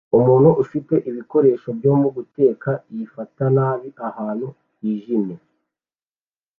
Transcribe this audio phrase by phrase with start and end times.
[0.17, 4.47] Umuntu ufite ibikoresho byo guteka yifata nabi ahantu
[4.81, 5.35] hijimye